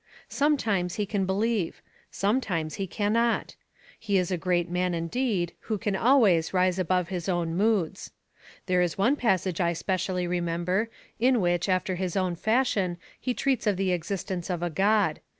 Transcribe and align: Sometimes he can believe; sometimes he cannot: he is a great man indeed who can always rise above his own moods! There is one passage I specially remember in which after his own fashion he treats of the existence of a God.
Sometimes 0.29 0.95
he 0.95 1.05
can 1.05 1.27
believe; 1.27 1.83
sometimes 2.09 2.77
he 2.81 2.87
cannot: 2.87 3.55
he 3.99 4.17
is 4.17 4.31
a 4.31 4.35
great 4.35 4.67
man 4.67 4.95
indeed 4.95 5.53
who 5.59 5.77
can 5.77 5.95
always 5.95 6.55
rise 6.55 6.79
above 6.79 7.09
his 7.09 7.29
own 7.29 7.55
moods! 7.55 8.11
There 8.65 8.81
is 8.81 8.97
one 8.97 9.15
passage 9.15 9.61
I 9.61 9.73
specially 9.73 10.25
remember 10.25 10.89
in 11.19 11.39
which 11.39 11.69
after 11.69 11.93
his 11.97 12.17
own 12.17 12.35
fashion 12.35 12.97
he 13.19 13.35
treats 13.35 13.67
of 13.67 13.77
the 13.77 13.91
existence 13.91 14.49
of 14.49 14.63
a 14.63 14.71
God. 14.71 15.19